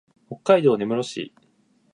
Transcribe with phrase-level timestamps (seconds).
[0.29, 1.33] 北海道根室市